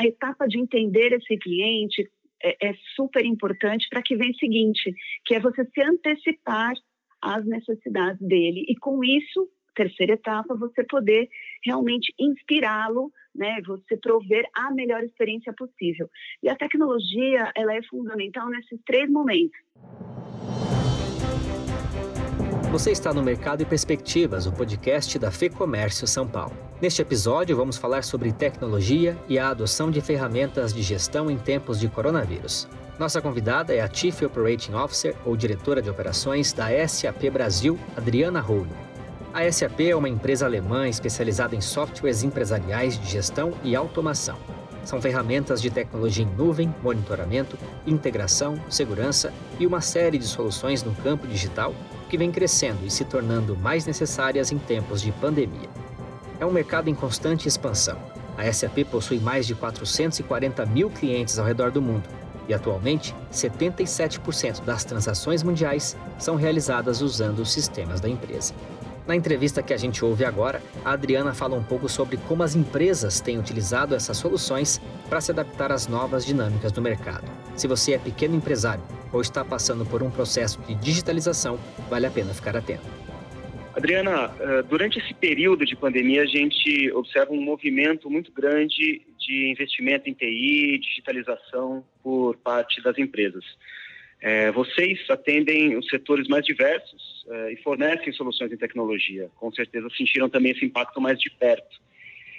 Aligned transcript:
a 0.00 0.06
etapa 0.06 0.48
de 0.48 0.58
entender 0.58 1.12
esse 1.12 1.36
cliente 1.36 2.10
é, 2.42 2.70
é 2.70 2.74
super 2.96 3.24
importante 3.24 3.86
para 3.90 4.02
que 4.02 4.16
vem 4.16 4.30
o 4.30 4.36
seguinte, 4.36 4.94
que 5.26 5.34
é 5.34 5.40
você 5.40 5.62
se 5.66 5.82
antecipar 5.82 6.72
às 7.20 7.44
necessidades 7.44 8.18
dele 8.26 8.64
e 8.66 8.74
com 8.76 9.04
isso 9.04 9.46
terceira 9.74 10.14
etapa, 10.14 10.56
você 10.56 10.84
poder 10.84 11.28
realmente 11.64 12.12
inspirá-lo, 12.18 13.12
né, 13.34 13.60
você 13.64 13.96
prover 13.96 14.44
a 14.54 14.70
melhor 14.72 15.02
experiência 15.02 15.52
possível. 15.52 16.08
E 16.42 16.48
a 16.48 16.56
tecnologia, 16.56 17.50
ela 17.54 17.74
é 17.74 17.82
fundamental 17.84 18.48
nesses 18.48 18.80
três 18.84 19.08
momentos. 19.08 19.58
Você 22.70 22.92
está 22.92 23.12
no 23.12 23.20
Mercado 23.20 23.62
e 23.62 23.64
Perspectivas, 23.64 24.46
o 24.46 24.52
podcast 24.52 25.18
da 25.18 25.32
FEComércio 25.32 26.06
São 26.06 26.24
Paulo. 26.24 26.52
Neste 26.80 27.02
episódio, 27.02 27.56
vamos 27.56 27.76
falar 27.76 28.04
sobre 28.04 28.30
tecnologia 28.30 29.18
e 29.28 29.40
a 29.40 29.48
adoção 29.48 29.90
de 29.90 30.00
ferramentas 30.00 30.72
de 30.72 30.80
gestão 30.80 31.28
em 31.28 31.36
tempos 31.36 31.80
de 31.80 31.88
coronavírus. 31.88 32.68
Nossa 32.96 33.20
convidada 33.20 33.74
é 33.74 33.80
a 33.80 33.92
Chief 33.92 34.22
Operating 34.22 34.74
Officer 34.74 35.16
ou 35.24 35.36
diretora 35.36 35.82
de 35.82 35.90
operações 35.90 36.52
da 36.52 36.68
SAP 36.86 37.28
Brasil, 37.32 37.76
Adriana 37.96 38.40
Roulho. 38.40 38.70
A 39.34 39.50
SAP 39.50 39.80
é 39.80 39.96
uma 39.96 40.08
empresa 40.08 40.46
alemã 40.46 40.88
especializada 40.88 41.56
em 41.56 41.60
softwares 41.60 42.22
empresariais 42.22 42.96
de 42.96 43.10
gestão 43.10 43.52
e 43.64 43.74
automação. 43.74 44.38
São 44.84 45.02
ferramentas 45.02 45.60
de 45.60 45.70
tecnologia 45.70 46.24
em 46.24 46.36
nuvem, 46.36 46.72
monitoramento, 46.84 47.58
integração, 47.84 48.54
segurança 48.70 49.32
e 49.58 49.66
uma 49.66 49.80
série 49.80 50.18
de 50.18 50.24
soluções 50.24 50.84
no 50.84 50.94
campo 50.94 51.26
digital 51.26 51.74
que 52.10 52.18
vem 52.18 52.32
crescendo 52.32 52.84
e 52.84 52.90
se 52.90 53.04
tornando 53.04 53.56
mais 53.56 53.86
necessárias 53.86 54.50
em 54.50 54.58
tempos 54.58 55.00
de 55.00 55.12
pandemia. 55.12 55.68
É 56.40 56.44
um 56.44 56.50
mercado 56.50 56.90
em 56.90 56.94
constante 56.94 57.46
expansão. 57.46 57.96
A 58.36 58.52
SAP 58.52 58.84
possui 58.90 59.20
mais 59.20 59.46
de 59.46 59.54
440 59.54 60.66
mil 60.66 60.90
clientes 60.90 61.38
ao 61.38 61.46
redor 61.46 61.70
do 61.70 61.80
mundo 61.80 62.08
e, 62.48 62.54
atualmente, 62.54 63.14
77% 63.32 64.64
das 64.64 64.84
transações 64.84 65.42
mundiais 65.42 65.96
são 66.18 66.34
realizadas 66.34 67.00
usando 67.00 67.38
os 67.38 67.52
sistemas 67.52 68.00
da 68.00 68.08
empresa. 68.08 68.54
Na 69.06 69.14
entrevista 69.14 69.62
que 69.62 69.72
a 69.72 69.76
gente 69.76 70.04
ouve 70.04 70.24
agora, 70.24 70.60
a 70.84 70.92
Adriana 70.92 71.32
fala 71.32 71.56
um 71.56 71.62
pouco 71.62 71.88
sobre 71.88 72.16
como 72.16 72.42
as 72.42 72.54
empresas 72.54 73.20
têm 73.20 73.38
utilizado 73.38 73.94
essas 73.94 74.16
soluções 74.16 74.80
para 75.08 75.20
se 75.20 75.30
adaptar 75.30 75.70
às 75.70 75.86
novas 75.86 76.24
dinâmicas 76.24 76.72
do 76.72 76.82
mercado. 76.82 77.24
Se 77.56 77.66
você 77.66 77.92
é 77.92 77.98
pequeno 77.98 78.36
empresário 78.36 78.82
ou 79.12 79.20
está 79.20 79.44
passando 79.44 79.84
por 79.84 80.02
um 80.02 80.10
processo 80.10 80.60
de 80.62 80.74
digitalização, 80.74 81.58
vale 81.88 82.06
a 82.06 82.10
pena 82.10 82.32
ficar 82.32 82.56
atento. 82.56 82.86
Adriana, 83.74 84.34
eh, 84.40 84.62
durante 84.62 84.98
esse 84.98 85.14
período 85.14 85.64
de 85.64 85.76
pandemia, 85.76 86.22
a 86.22 86.26
gente 86.26 86.90
observa 86.92 87.32
um 87.32 87.40
movimento 87.40 88.10
muito 88.10 88.32
grande 88.32 89.02
de 89.18 89.50
investimento 89.50 90.08
em 90.08 90.12
TI, 90.12 90.78
digitalização 90.78 91.84
por 92.02 92.36
parte 92.38 92.82
das 92.82 92.98
empresas. 92.98 93.44
É, 94.20 94.50
vocês 94.50 94.98
atendem 95.08 95.78
os 95.78 95.86
setores 95.88 96.28
mais 96.28 96.44
diversos 96.44 97.24
é, 97.30 97.52
e 97.52 97.56
fornecem 97.62 98.12
soluções 98.12 98.52
em 98.52 98.56
tecnologia. 98.56 99.30
Com 99.36 99.50
certeza 99.50 99.88
sentiram 99.96 100.28
também 100.28 100.52
esse 100.52 100.64
impacto 100.64 101.00
mais 101.00 101.18
de 101.18 101.30
perto. 101.30 101.80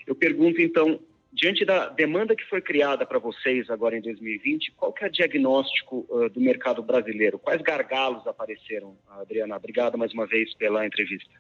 Eu 0.06 0.14
pergunto, 0.14 0.62
então, 0.62 1.00
diante 1.32 1.64
da 1.64 1.88
demanda 1.90 2.36
que 2.36 2.44
foi 2.46 2.62
criada 2.62 3.06
para 3.06 3.18
vocês 3.18 3.70
agora 3.70 3.98
em 3.98 4.02
2020, 4.02 4.74
qual 4.74 4.92
que 4.92 5.04
é 5.04 5.08
o 5.08 5.12
diagnóstico 5.12 6.06
uh, 6.10 6.30
do 6.30 6.42
mercado 6.42 6.84
brasileiro? 6.84 7.40
Quais 7.40 7.62
gargalos 7.62 8.28
apareceram, 8.28 8.98
Adriana? 9.10 9.56
Obrigado 9.56 9.98
mais 9.98 10.14
uma 10.14 10.28
vez 10.28 10.54
pela 10.56 10.86
entrevista. 10.86 11.32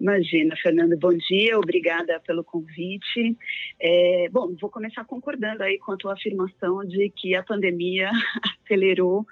Imagina, 0.00 0.54
Fernando, 0.56 0.96
bom 0.98 1.16
dia, 1.16 1.58
obrigada 1.58 2.20
pelo 2.20 2.44
convite. 2.44 3.36
É, 3.80 4.28
bom, 4.30 4.54
vou 4.60 4.70
começar 4.70 5.04
concordando 5.04 5.62
aí 5.62 5.78
com 5.78 5.92
a 5.92 5.96
tua 5.96 6.12
afirmação 6.12 6.84
de 6.84 7.10
que 7.10 7.34
a 7.34 7.42
pandemia 7.42 8.10
acelerou 8.62 9.26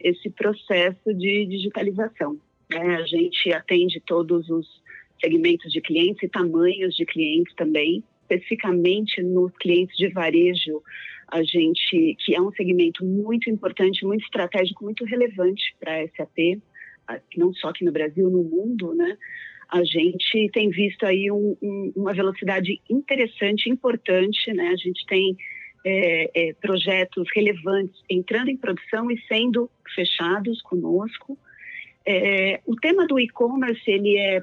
esse 0.00 0.30
processo 0.30 1.12
de 1.12 1.46
digitalização. 1.46 2.38
Né? 2.70 2.96
A 2.96 3.02
gente 3.02 3.52
atende 3.52 4.00
todos 4.00 4.48
os 4.48 4.66
segmentos 5.20 5.72
de 5.72 5.80
clientes 5.80 6.22
e 6.22 6.28
tamanhos 6.28 6.94
de 6.94 7.04
clientes 7.04 7.54
também, 7.54 8.04
especificamente 8.24 9.22
nos 9.22 9.52
clientes 9.58 9.96
de 9.96 10.08
varejo, 10.08 10.82
a 11.28 11.42
gente 11.42 12.16
que 12.18 12.34
é 12.34 12.40
um 12.40 12.52
segmento 12.52 13.04
muito 13.04 13.50
importante, 13.50 14.04
muito 14.04 14.24
estratégico, 14.24 14.84
muito 14.84 15.04
relevante 15.04 15.74
para 15.80 16.02
a 16.02 16.08
SAP, 16.08 16.60
não 17.36 17.52
só 17.54 17.68
aqui 17.68 17.84
no 17.84 17.92
Brasil, 17.92 18.30
no 18.30 18.42
mundo, 18.42 18.94
né? 18.94 19.16
A 19.68 19.82
gente 19.82 20.50
tem 20.52 20.68
visto 20.68 21.04
aí 21.04 21.30
um, 21.30 21.56
um, 21.60 21.92
uma 21.96 22.12
velocidade 22.12 22.80
interessante, 22.88 23.68
importante, 23.68 24.52
né? 24.52 24.68
A 24.68 24.76
gente 24.76 25.04
tem 25.06 25.36
é, 25.84 26.30
é, 26.34 26.52
projetos 26.54 27.26
relevantes 27.34 28.00
entrando 28.08 28.50
em 28.50 28.56
produção 28.56 29.10
e 29.10 29.20
sendo 29.26 29.70
fechados 29.94 30.62
conosco. 30.62 31.38
É, 32.06 32.60
o 32.66 32.76
tema 32.76 33.06
do 33.06 33.18
e-commerce 33.18 33.82
ele 33.90 34.16
é 34.16 34.42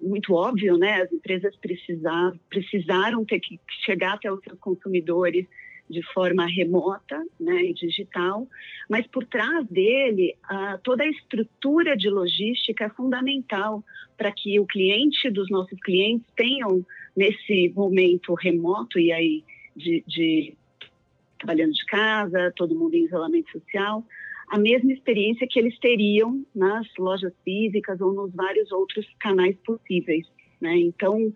muito 0.00 0.34
óbvio, 0.34 0.76
né? 0.76 1.02
As 1.02 1.12
empresas 1.12 1.54
precisaram, 1.56 2.38
precisaram 2.48 3.24
ter 3.24 3.40
que 3.40 3.58
chegar 3.84 4.14
até 4.14 4.30
os 4.30 4.40
seus 4.42 4.58
consumidores 4.58 5.46
de 5.88 6.02
forma 6.12 6.46
remota 6.46 7.22
né, 7.38 7.62
e 7.62 7.74
digital, 7.74 8.48
mas 8.88 9.06
por 9.06 9.24
trás 9.26 9.66
dele, 9.68 10.34
a, 10.42 10.78
toda 10.78 11.04
a 11.04 11.08
estrutura 11.08 11.96
de 11.96 12.08
logística 12.08 12.84
é 12.84 12.88
fundamental 12.88 13.84
para 14.16 14.32
que 14.32 14.58
o 14.58 14.66
cliente 14.66 15.30
dos 15.30 15.50
nossos 15.50 15.78
clientes 15.80 16.26
tenham, 16.34 16.84
nesse 17.14 17.72
momento 17.76 18.34
remoto 18.34 18.98
e 18.98 19.12
aí 19.12 19.44
de, 19.76 20.02
de 20.06 20.54
trabalhando 21.38 21.72
de 21.72 21.84
casa, 21.84 22.52
todo 22.56 22.74
mundo 22.74 22.94
em 22.94 23.04
isolamento 23.04 23.50
social, 23.52 24.04
a 24.48 24.58
mesma 24.58 24.92
experiência 24.92 25.46
que 25.48 25.58
eles 25.58 25.78
teriam 25.78 26.44
nas 26.54 26.86
lojas 26.98 27.32
físicas 27.44 28.00
ou 28.00 28.12
nos 28.12 28.32
vários 28.34 28.70
outros 28.72 29.06
canais 29.20 29.56
possíveis. 29.64 30.26
Né? 30.60 30.76
Então, 30.78 31.32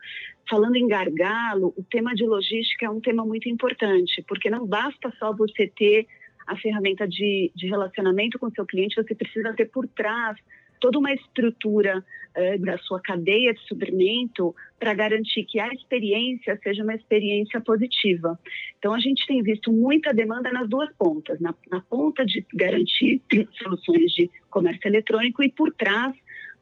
falando 0.49 0.77
em 0.77 0.89
gargalo, 0.89 1.75
o 1.77 1.83
tema 1.83 2.15
de 2.15 2.25
logística 2.25 2.87
é 2.87 2.91
um 2.91 3.01
tema 3.01 3.25
muito 3.25 3.49
importante, 3.49 4.25
porque 4.27 4.51
não 4.51 4.67
basta 4.67 5.13
só 5.19 5.35
você 5.35 5.67
ter 5.67 6.07
a 6.47 6.57
ferramenta 6.57 7.07
de, 7.07 7.53
de 7.55 7.67
relacionamento 7.67 8.39
com 8.39 8.47
o 8.47 8.53
seu 8.53 8.65
cliente, 8.65 8.97
você 8.97 9.15
precisa 9.15 9.53
ter 9.53 9.67
por 9.67 9.87
trás 9.89 10.37
toda 10.79 10.99
uma 10.99 11.13
estrutura 11.13 11.99
uh, 11.99 12.65
da 12.65 12.79
sua 12.79 13.01
cadeia 13.01 13.53
de 13.53 13.61
suprimento 13.67 14.55
para 14.79 14.95
garantir 14.95 15.45
que 15.45 15.59
a 15.59 15.69
experiência 15.69 16.59
seja 16.63 16.83
uma 16.83 16.95
experiência 16.95 17.61
positiva. 17.61 18.39
Então, 18.79 18.95
a 18.95 19.01
gente 19.01 19.27
tem 19.27 19.43
visto 19.43 19.73
muita 19.73 20.13
demanda 20.13 20.51
nas 20.53 20.69
duas 20.69 20.93
pontas, 20.97 21.41
na, 21.41 21.55
na 21.71 21.81
ponta 21.81 22.25
de 22.25 22.45
garantir 22.55 23.23
soluções 23.63 24.13
de 24.13 24.31
comércio 24.51 24.89
eletrônico 24.89 25.43
e 25.43 25.51
por 25.51 25.73
trás 25.73 26.15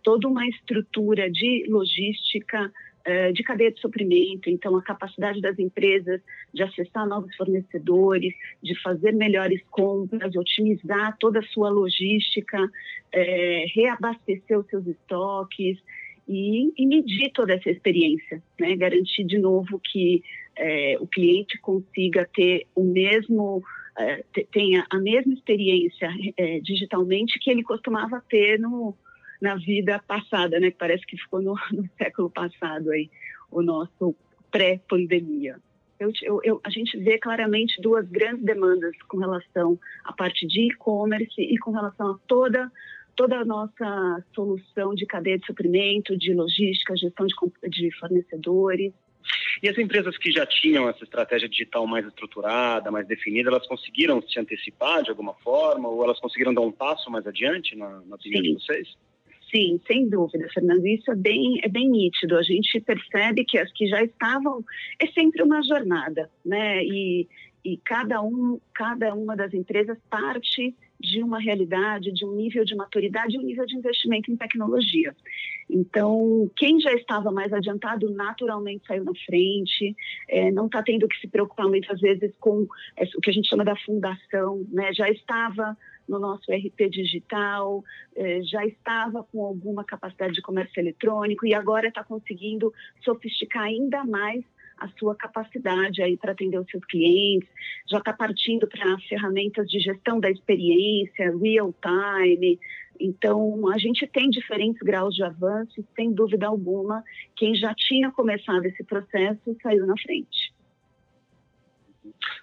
toda 0.06 0.28
uma 0.28 0.46
estrutura 0.46 1.28
de 1.28 1.66
logística 1.68 2.58
eh, 2.62 2.70
de 3.32 3.42
cadeia 3.44 3.70
de 3.70 3.80
suprimento, 3.80 4.50
então 4.50 4.76
a 4.76 4.82
capacidade 4.82 5.40
das 5.40 5.58
empresas 5.58 6.20
de 6.52 6.62
acessar 6.62 7.06
novos 7.06 7.34
fornecedores, 7.36 8.34
de 8.62 8.74
fazer 8.82 9.12
melhores 9.12 9.62
compras, 9.70 10.34
otimizar 10.34 11.16
toda 11.18 11.38
a 11.38 11.42
sua 11.42 11.70
logística, 11.70 12.58
é, 13.12 13.66
reabastecer 13.74 14.58
os 14.58 14.66
seus 14.66 14.86
estoques 14.86 15.78
e, 16.28 16.72
e, 16.76 16.86
medir 16.86 17.30
toda 17.32 17.54
essa 17.54 17.70
experiência, 17.70 18.42
né? 18.58 18.74
garantir 18.74 19.24
de 19.24 19.38
novo 19.38 19.80
que 19.80 20.22
é, 20.56 20.96
o 21.00 21.06
cliente 21.06 21.58
consiga 21.58 22.28
ter 22.34 22.66
o 22.74 22.82
mesmo 22.82 23.62
é, 23.98 24.22
tenha 24.52 24.84
a 24.90 24.98
mesma 24.98 25.32
experiência 25.32 26.10
digitalmente 26.62 27.38
que 27.38 27.50
ele 27.50 27.62
costumava 27.62 28.22
ter 28.28 28.58
no, 28.58 28.94
na 29.40 29.56
vida 29.56 30.02
passada, 30.06 30.58
né? 30.58 30.70
Parece 30.70 31.04
que 31.06 31.16
ficou 31.16 31.40
no, 31.40 31.54
no 31.72 31.88
século 31.98 32.30
passado 32.30 32.90
aí, 32.90 33.10
o 33.50 33.62
nosso 33.62 34.14
pré-pandemia. 34.50 35.56
Eu, 35.98 36.12
eu, 36.22 36.40
eu, 36.44 36.60
a 36.62 36.68
gente 36.68 36.96
vê 36.98 37.18
claramente 37.18 37.80
duas 37.80 38.06
grandes 38.08 38.44
demandas 38.44 38.94
com 39.08 39.16
relação 39.16 39.78
à 40.04 40.12
parte 40.12 40.46
de 40.46 40.68
e-commerce 40.68 41.40
e 41.40 41.56
com 41.58 41.70
relação 41.70 42.10
a 42.10 42.18
toda 42.26 42.70
toda 43.16 43.38
a 43.38 43.44
nossa 43.46 44.22
solução 44.34 44.94
de 44.94 45.06
cadeia 45.06 45.38
de 45.38 45.46
suprimento, 45.46 46.16
de 46.18 46.34
logística, 46.34 46.94
gestão 46.94 47.26
de, 47.26 47.34
de 47.70 47.90
fornecedores. 47.98 48.92
E 49.62 49.68
as 49.68 49.78
empresas 49.78 50.16
que 50.18 50.30
já 50.30 50.46
tinham 50.46 50.88
essa 50.88 51.02
estratégia 51.02 51.48
digital 51.48 51.86
mais 51.86 52.06
estruturada, 52.06 52.90
mais 52.90 53.06
definida, 53.08 53.48
elas 53.48 53.66
conseguiram 53.66 54.22
se 54.22 54.38
antecipar 54.38 55.02
de 55.02 55.10
alguma 55.10 55.32
forma 55.34 55.88
ou 55.88 56.04
elas 56.04 56.20
conseguiram 56.20 56.52
dar 56.52 56.60
um 56.60 56.70
passo 56.70 57.10
mais 57.10 57.26
adiante 57.26 57.74
na, 57.74 57.88
na 58.02 58.16
opinião 58.16 58.42
Sim. 58.42 58.54
de 58.54 58.54
vocês? 58.54 58.96
Sim, 59.56 59.80
sem 59.86 60.06
dúvida, 60.06 60.46
Fernando. 60.52 60.86
Isso 60.86 61.10
é 61.10 61.14
bem, 61.14 61.58
é 61.62 61.68
bem 61.68 61.88
nítido. 61.88 62.36
A 62.36 62.42
gente 62.42 62.78
percebe 62.78 63.42
que 63.42 63.56
as 63.56 63.72
que 63.72 63.86
já 63.86 64.02
estavam 64.02 64.62
é 65.00 65.06
sempre 65.06 65.42
uma 65.42 65.62
jornada, 65.62 66.30
né? 66.44 66.84
E, 66.84 67.26
e 67.64 67.78
cada 67.78 68.20
um, 68.20 68.60
cada 68.74 69.14
uma 69.14 69.34
das 69.34 69.54
empresas 69.54 69.96
parte 70.10 70.74
de 71.00 71.22
uma 71.22 71.38
realidade, 71.38 72.12
de 72.12 72.26
um 72.26 72.32
nível 72.32 72.66
de 72.66 72.74
maturidade 72.74 73.34
e 73.34 73.38
um 73.38 73.42
nível 73.42 73.64
de 73.64 73.76
investimento 73.76 74.30
em 74.30 74.36
tecnologia. 74.36 75.16
Então, 75.70 76.50
quem 76.56 76.78
já 76.78 76.92
estava 76.92 77.30
mais 77.30 77.50
adiantado 77.50 78.10
naturalmente 78.10 78.86
saiu 78.86 79.04
na 79.04 79.12
frente, 79.24 79.96
é, 80.28 80.50
não 80.50 80.66
está 80.66 80.82
tendo 80.82 81.08
que 81.08 81.18
se 81.18 81.28
preocupar 81.28 81.66
muitas 81.66 81.98
vezes 81.98 82.30
com 82.40 82.66
é, 82.94 83.04
o 83.16 83.20
que 83.22 83.30
a 83.30 83.32
gente 83.32 83.48
chama 83.48 83.64
da 83.64 83.76
fundação, 83.76 84.66
né? 84.70 84.92
já 84.92 85.08
estava 85.08 85.76
no 86.08 86.18
nosso 86.18 86.50
RP 86.50 86.88
digital, 86.90 87.82
é, 88.14 88.42
já 88.42 88.64
estava 88.64 89.22
com 89.24 89.44
alguma 89.44 89.84
capacidade 89.84 90.34
de 90.34 90.42
comércio 90.42 90.80
eletrônico 90.80 91.46
e 91.46 91.54
agora 91.54 91.88
está 91.88 92.04
conseguindo 92.04 92.72
sofisticar 93.04 93.64
ainda 93.64 94.04
mais 94.04 94.44
a 94.78 94.88
sua 94.98 95.14
capacidade 95.14 96.02
aí 96.02 96.16
para 96.16 96.32
atender 96.32 96.58
os 96.58 96.70
seus 96.70 96.84
clientes, 96.84 97.48
já 97.88 97.98
está 97.98 98.12
partindo 98.12 98.66
para 98.68 98.98
ferramentas 99.08 99.66
de 99.68 99.80
gestão 99.80 100.20
da 100.20 100.30
experiência, 100.30 101.34
real 101.38 101.74
time. 101.80 102.58
Então, 103.00 103.68
a 103.72 103.78
gente 103.78 104.06
tem 104.06 104.28
diferentes 104.30 104.80
graus 104.82 105.14
de 105.14 105.22
avanço, 105.22 105.84
sem 105.94 106.12
dúvida 106.12 106.46
alguma, 106.46 107.02
quem 107.34 107.54
já 107.54 107.74
tinha 107.74 108.10
começado 108.10 108.64
esse 108.66 108.84
processo 108.84 109.56
saiu 109.62 109.86
na 109.86 109.96
frente. 109.98 110.45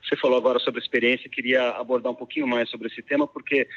Você 0.03 0.15
falou 0.17 0.37
agora 0.37 0.59
sobre 0.59 0.81
experiência, 0.81 1.29
queria 1.29 1.69
abordar 1.71 2.11
um 2.11 2.15
pouquinho 2.15 2.47
mais 2.47 2.69
sobre 2.69 2.87
esse 2.87 3.01
tema, 3.01 3.27
porque 3.27 3.67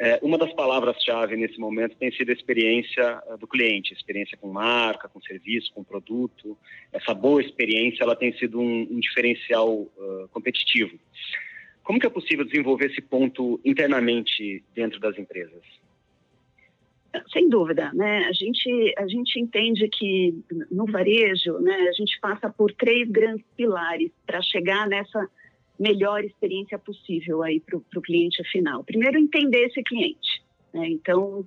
é, 0.00 0.18
uma 0.22 0.38
das 0.38 0.52
palavras-chave 0.52 1.36
nesse 1.36 1.58
momento 1.58 1.96
tem 1.96 2.12
sido 2.12 2.30
a 2.30 2.32
experiência 2.32 3.20
uh, 3.26 3.36
do 3.36 3.48
cliente, 3.48 3.92
experiência 3.92 4.36
com 4.36 4.48
marca, 4.48 5.08
com 5.08 5.20
serviço, 5.20 5.72
com 5.74 5.82
produto. 5.82 6.56
Essa 6.92 7.12
boa 7.12 7.42
experiência 7.42 8.04
ela 8.04 8.14
tem 8.14 8.32
sido 8.38 8.60
um, 8.60 8.86
um 8.90 9.00
diferencial 9.00 9.68
uh, 9.72 10.28
competitivo. 10.30 10.96
Como 11.82 11.98
que 11.98 12.06
é 12.06 12.10
possível 12.10 12.44
desenvolver 12.44 12.90
esse 12.90 13.00
ponto 13.00 13.60
internamente 13.64 14.62
dentro 14.72 15.00
das 15.00 15.18
empresas? 15.18 15.62
Sem 17.32 17.48
dúvida, 17.48 17.90
né? 17.94 18.26
A 18.26 18.32
gente 18.32 18.94
a 18.98 19.06
gente 19.06 19.40
entende 19.40 19.88
que 19.88 20.34
no 20.70 20.84
varejo, 20.86 21.58
né, 21.58 21.88
a 21.88 21.92
gente 21.92 22.18
passa 22.20 22.50
por 22.50 22.72
três 22.72 23.08
grandes 23.10 23.44
pilares 23.56 24.10
para 24.26 24.42
chegar 24.42 24.86
nessa 24.86 25.28
melhor 25.78 26.22
experiência 26.24 26.78
possível 26.78 27.42
aí 27.42 27.60
para 27.60 27.78
o 27.78 28.02
cliente 28.02 28.42
final. 28.50 28.84
Primeiro, 28.84 29.18
entender 29.18 29.66
esse 29.66 29.82
cliente. 29.82 30.42
Né? 30.72 30.88
Então, 30.88 31.46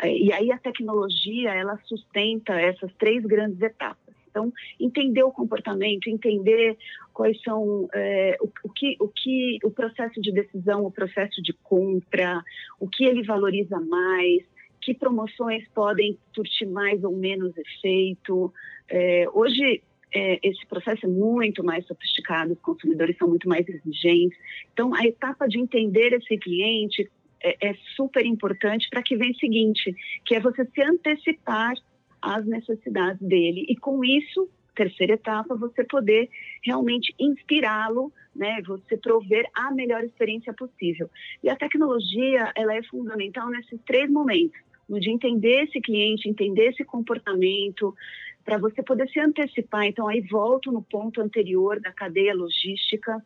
é, 0.00 0.16
e 0.16 0.32
aí 0.32 0.50
a 0.50 0.58
tecnologia 0.58 1.52
ela 1.52 1.78
sustenta 1.84 2.58
essas 2.60 2.92
três 2.94 3.24
grandes 3.24 3.60
etapas. 3.60 4.14
Então, 4.30 4.50
entender 4.80 5.22
o 5.22 5.30
comportamento, 5.30 6.08
entender 6.08 6.78
quais 7.12 7.38
são 7.42 7.86
é, 7.92 8.38
o, 8.40 8.50
o, 8.64 8.70
que, 8.70 8.96
o 8.98 9.08
que 9.08 9.58
o 9.62 9.70
processo 9.70 10.20
de 10.22 10.32
decisão, 10.32 10.86
o 10.86 10.90
processo 10.90 11.42
de 11.42 11.52
compra, 11.52 12.42
o 12.80 12.88
que 12.88 13.04
ele 13.04 13.22
valoriza 13.22 13.78
mais, 13.78 14.42
que 14.82 14.92
promoções 14.92 15.66
podem 15.68 16.18
surtir 16.34 16.68
mais 16.68 17.02
ou 17.04 17.16
menos 17.16 17.56
efeito. 17.56 18.52
É, 18.88 19.26
hoje 19.32 19.82
é, 20.14 20.38
esse 20.42 20.66
processo 20.66 21.06
é 21.06 21.08
muito 21.08 21.64
mais 21.64 21.86
sofisticado, 21.86 22.52
os 22.52 22.60
consumidores 22.60 23.16
são 23.16 23.28
muito 23.28 23.48
mais 23.48 23.66
exigentes. 23.66 24.38
Então, 24.72 24.94
a 24.94 25.06
etapa 25.06 25.46
de 25.48 25.58
entender 25.58 26.12
esse 26.12 26.36
cliente 26.36 27.10
é, 27.42 27.70
é 27.70 27.74
super 27.96 28.26
importante 28.26 28.88
para 28.90 29.02
que 29.02 29.16
venha 29.16 29.32
o 29.32 29.38
seguinte, 29.38 29.94
que 30.24 30.34
é 30.34 30.40
você 30.40 30.64
se 30.66 30.82
antecipar 30.82 31.74
às 32.20 32.44
necessidades 32.44 33.20
dele 33.20 33.64
e 33.68 33.76
com 33.76 34.04
isso 34.04 34.48
terceira 34.74 35.14
etapa, 35.14 35.54
você 35.54 35.84
poder 35.84 36.28
realmente 36.64 37.14
inspirá-lo, 37.18 38.12
né, 38.34 38.62
você 38.66 38.96
prover 38.96 39.44
a 39.54 39.70
melhor 39.70 40.02
experiência 40.02 40.52
possível. 40.52 41.10
E 41.42 41.50
a 41.50 41.56
tecnologia, 41.56 42.50
ela 42.56 42.74
é 42.74 42.82
fundamental 42.84 43.50
nesses 43.50 43.78
três 43.82 44.10
momentos, 44.10 44.58
de 44.88 45.10
entender 45.10 45.64
esse 45.64 45.80
cliente, 45.80 46.28
entender 46.28 46.70
esse 46.70 46.84
comportamento, 46.84 47.94
para 48.44 48.58
você 48.58 48.82
poder 48.82 49.08
se 49.08 49.20
antecipar. 49.20 49.84
Então, 49.84 50.08
aí 50.08 50.20
volto 50.20 50.70
no 50.72 50.82
ponto 50.82 51.20
anterior 51.20 51.80
da 51.80 51.92
cadeia 51.92 52.34
logística, 52.34 53.24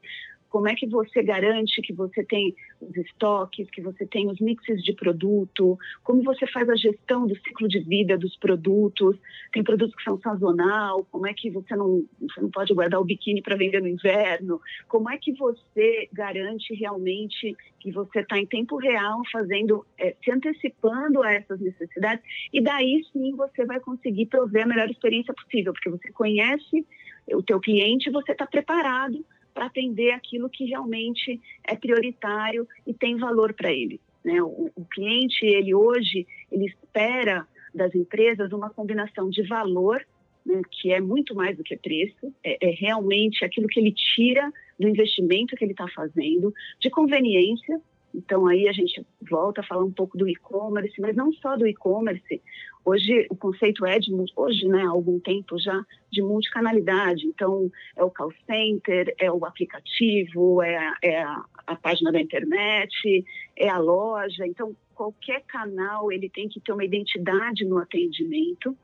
como 0.49 0.69
é 0.69 0.75
que 0.75 0.87
você 0.87 1.23
garante 1.23 1.83
que 1.83 1.93
você 1.93 2.25
tem 2.25 2.55
os 2.81 2.97
estoques, 2.97 3.69
que 3.71 3.81
você 3.81 4.07
tem 4.07 4.29
os 4.29 4.41
mixes 4.41 4.83
de 4.83 4.93
produto, 4.93 5.79
como 6.03 6.23
você 6.23 6.47
faz 6.47 6.69
a 6.69 6.77
gestão 6.77 7.27
do 7.27 7.37
ciclo 7.37 7.69
de 7.69 7.81
vida 7.81 8.17
dos 8.17 8.37
produtos, 8.37 9.17
tem 9.53 9.63
produtos 9.63 9.95
que 9.95 10.05
são 10.05 10.19
sazonal, 10.21 11.05
como 11.11 11.27
é 11.27 11.35
que 11.35 11.51
você 11.51 11.75
não, 11.75 12.05
você 12.21 12.41
não 12.41 12.51
pode 12.51 12.73
guardar 12.75 13.01
o 13.01 13.05
biquíni 13.05 13.43
para 13.43 13.57
vender 13.57 13.81
no 13.81 13.89
inverno, 13.89 14.61
como 14.89 15.11
é 15.11 15.19
que 15.19 15.33
você 15.33 16.09
garante 16.13 16.75
realmente 16.75 17.57
que 17.81 17.93
você 17.93 18.21
está 18.21 18.39
em 18.39 18.47
tempo 18.47 18.77
real 18.77 19.23
fazendo, 19.31 19.87
é, 19.99 20.15
se 20.23 20.31
antecipando 20.31 21.23
a 21.23 21.33
essas 21.33 21.61
necessidades, 21.61 22.25
e 22.53 22.61
daí 22.61 23.05
sim 23.13 23.35
você 23.37 23.65
vai 23.65 23.81
conseguir 23.81 24.27
prover 24.27 24.65
a 24.65 24.67
melhor 24.67 24.91
experiência 24.91 25.35
possível, 25.35 25.73
porque 25.73 25.91
você 25.91 26.11
conhece 26.13 26.87
o 27.33 27.43
teu 27.43 27.59
cliente 27.59 28.11
você 28.11 28.33
está 28.33 28.47
preparado 28.47 29.25
para 29.57 29.67
atender 29.67 30.11
aquilo 30.11 30.51
que 30.51 30.67
realmente 30.67 31.41
é 31.67 31.75
prioritário 31.75 32.69
e 32.87 32.93
tem 32.93 33.17
valor 33.17 33.55
para 33.55 33.73
ele. 33.73 33.99
Né? 34.23 34.43
O, 34.43 34.71
o 34.77 34.85
cliente, 34.85 35.47
ele 35.47 35.75
hoje, 35.75 36.27
ele 36.53 36.67
espera 36.67 37.49
das 37.75 37.95
empresas 37.95 38.53
uma 38.53 38.69
combinação 38.69 39.31
de 39.31 39.43
valor, 39.45 40.07
né, 40.45 40.61
que 40.71 40.93
é 40.93 41.01
muito 41.01 41.35
mais 41.35 41.57
do 41.57 41.65
que 41.65 41.75
preço, 41.75 42.31
é, 42.45 42.69
é, 42.69 42.71
realmente 42.71 43.47
aquilo 43.47 43.67
que 43.67 43.81
ele 43.81 43.93
tira 43.93 44.53
do 44.79 44.87
investimento 44.87 45.57
que 45.57 45.65
ele 45.65 45.73
está 45.73 45.89
fazendo, 45.89 46.53
de 46.79 46.91
conveniência. 46.91 47.81
Então, 48.17 48.47
aí 48.47 48.67
a 48.67 48.73
gente 48.73 49.05
volta 49.29 49.61
a 49.61 49.65
falar 49.65 49.85
um 49.85 49.93
pouco 49.93 50.17
do 50.17 50.27
e-commerce, 50.27 50.99
mas 51.01 51.15
não 51.15 51.31
só 51.35 51.55
do 51.55 51.67
e-commerce. 51.67 52.41
Hoje 52.83 53.27
o 53.29 53.37
conceito 53.37 53.85
é 53.85 53.99
de 53.99 54.11
hoje, 54.35 54.67
né, 54.69 54.85
há 54.85 54.89
algum 54.89 55.21
tempo 55.21 55.59
já 55.59 55.85
de 56.11 56.23
multicanalidade. 56.23 57.27
Então 57.27 57.71
é 57.95 58.03
o 58.03 58.11
call 58.11 58.33
center, 58.47 59.15
é 59.19 59.31
o 59.31 59.45
aplicativo, 59.45 60.63
é, 60.63 60.77
a, 60.77 60.95
é 61.03 61.23
a, 61.23 61.45
a 61.67 61.77
página 61.77 62.11
da 62.11 62.21
internet, 62.21 63.25
é 63.57 63.69
a 63.69 63.79
loja. 63.79 64.47
Então 64.47 64.75
qualquer 64.95 65.43
canal 65.43 66.11
ele 66.11 66.31
tem 66.31 66.49
que 66.49 66.61
ter 66.61 66.73
uma 66.73 66.85
identidade 66.85 67.65
no 67.65 67.77
atendimento 67.77 68.75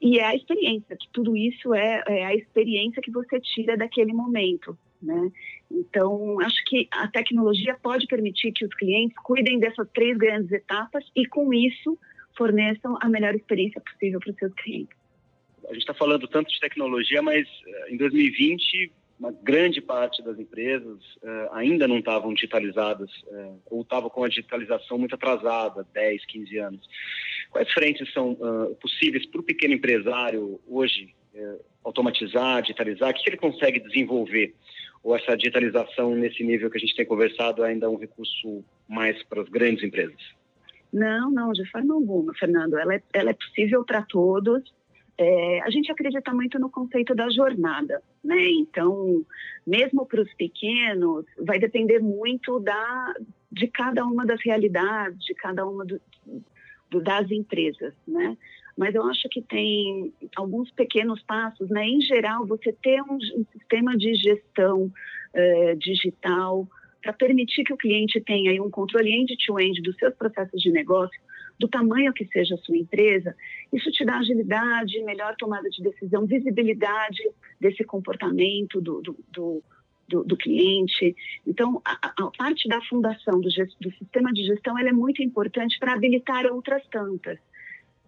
e 0.00 0.18
é 0.18 0.24
a 0.24 0.34
experiência. 0.34 0.96
Que 0.96 1.08
tudo 1.12 1.36
isso 1.36 1.72
é, 1.74 2.02
é 2.08 2.24
a 2.24 2.34
experiência 2.34 3.02
que 3.02 3.10
você 3.10 3.38
tira 3.38 3.76
daquele 3.76 4.12
momento. 4.12 4.76
Né? 5.04 5.30
Então, 5.70 6.40
acho 6.40 6.64
que 6.64 6.88
a 6.90 7.06
tecnologia 7.08 7.76
pode 7.82 8.06
permitir 8.06 8.52
que 8.52 8.64
os 8.64 8.74
clientes 8.74 9.16
cuidem 9.22 9.58
dessas 9.58 9.86
três 9.92 10.16
grandes 10.16 10.50
etapas 10.50 11.04
e, 11.14 11.26
com 11.26 11.52
isso, 11.52 11.98
forneçam 12.36 12.96
a 13.00 13.08
melhor 13.08 13.34
experiência 13.34 13.80
possível 13.80 14.18
para 14.18 14.30
os 14.30 14.36
seus 14.36 14.54
clientes. 14.54 14.96
A 15.64 15.72
gente 15.72 15.82
está 15.82 15.94
falando 15.94 16.26
tanto 16.26 16.50
de 16.50 16.60
tecnologia, 16.60 17.22
mas 17.22 17.46
eh, 17.66 17.92
em 17.92 17.96
2020 17.96 18.92
uma 19.18 19.30
grande 19.30 19.80
parte 19.80 20.22
das 20.22 20.38
empresas 20.38 20.98
uh, 21.22 21.52
ainda 21.52 21.86
não 21.86 21.98
estavam 21.98 22.34
digitalizadas 22.34 23.10
uh, 23.28 23.60
ou 23.66 23.82
estavam 23.82 24.10
com 24.10 24.24
a 24.24 24.28
digitalização 24.28 24.98
muito 24.98 25.14
atrasada, 25.14 25.86
10, 25.94 26.26
15 26.26 26.58
anos. 26.58 26.88
Quais 27.50 27.70
frentes 27.72 28.12
são 28.12 28.32
uh, 28.32 28.74
possíveis 28.76 29.24
para 29.26 29.40
o 29.40 29.44
pequeno 29.44 29.74
empresário 29.74 30.60
hoje 30.66 31.14
automatizar, 31.82 32.62
digitalizar? 32.62 33.10
O 33.10 33.14
que 33.14 33.28
ele 33.28 33.36
consegue 33.36 33.80
desenvolver? 33.80 34.54
Ou 35.04 35.14
essa 35.14 35.36
digitalização 35.36 36.16
nesse 36.16 36.42
nível 36.42 36.70
que 36.70 36.78
a 36.78 36.80
gente 36.80 36.96
tem 36.96 37.04
conversado 37.04 37.62
ainda 37.62 37.84
é 37.84 37.88
um 37.88 37.98
recurso 37.98 38.64
mais 38.88 39.22
para 39.24 39.42
as 39.42 39.48
grandes 39.50 39.84
empresas? 39.84 40.18
Não, 40.90 41.30
não, 41.30 41.52
de 41.52 41.68
forma 41.70 41.92
alguma, 41.92 42.32
Fernando. 42.34 42.78
Ela 42.78 42.94
é, 42.94 43.02
ela 43.12 43.30
é 43.30 43.34
possível 43.34 43.84
para 43.84 44.00
todos. 44.02 44.62
É, 45.18 45.60
a 45.62 45.70
gente 45.70 45.92
acredita 45.92 46.32
muito 46.32 46.58
no 46.58 46.70
conceito 46.70 47.14
da 47.14 47.28
jornada, 47.28 48.02
né? 48.24 48.48
Então, 48.48 49.24
mesmo 49.66 50.06
para 50.06 50.22
os 50.22 50.32
pequenos, 50.34 51.26
vai 51.38 51.58
depender 51.58 52.00
muito 52.00 52.58
da, 52.58 53.14
de 53.52 53.68
cada 53.68 54.04
uma 54.06 54.24
das 54.24 54.40
realidades, 54.42 55.18
de 55.24 55.34
cada 55.34 55.66
uma 55.66 55.84
do, 55.84 56.00
do, 56.90 57.00
das 57.00 57.30
empresas, 57.30 57.92
né? 58.08 58.36
Mas 58.76 58.94
eu 58.94 59.04
acho 59.04 59.28
que 59.28 59.40
tem 59.40 60.12
alguns 60.36 60.70
pequenos 60.70 61.22
passos, 61.22 61.68
né? 61.70 61.86
Em 61.86 62.00
geral, 62.00 62.46
você 62.46 62.72
ter 62.72 63.00
um, 63.02 63.18
sistema 63.52 63.96
de 63.96 64.14
gestão 64.14 64.92
é, 65.32 65.74
digital 65.76 66.68
para 67.00 67.12
permitir 67.12 67.64
que 67.64 67.72
o 67.72 67.76
cliente 67.76 68.20
tenha 68.20 68.62
um 68.62 68.70
controle 68.70 69.12
end-to-end 69.12 69.80
dos 69.82 69.96
seus 69.96 70.14
processos 70.14 70.60
de 70.60 70.70
negócio, 70.70 71.20
do 71.58 71.68
tamanho 71.68 72.12
que 72.12 72.24
seja 72.26 72.54
a 72.54 72.58
sua 72.58 72.76
empresa, 72.76 73.36
isso 73.72 73.90
te 73.90 74.04
dá 74.04 74.18
agilidade, 74.18 75.02
melhor 75.04 75.36
tomada 75.36 75.68
de 75.68 75.82
decisão, 75.82 76.26
visibilidade 76.26 77.22
desse 77.60 77.84
comportamento 77.84 78.80
do, 78.80 79.00
do, 79.00 79.16
do 79.30 79.62
do, 80.06 80.22
do, 80.22 80.36
cliente. 80.36 81.16
Então, 81.46 81.80
a, 81.82 82.12
a, 82.18 82.30
parte 82.36 82.68
da 82.68 82.78
fundação 82.82 83.40
do, 83.40 83.48
do 83.48 83.90
sistema 83.92 84.32
de 84.34 84.44
gestão 84.44 84.78
é 84.78 84.92
muito 84.92 85.22
importante 85.22 85.78
para 85.78 85.94
habilitar 85.94 86.44
outras 86.44 86.86
tantas. 86.88 87.38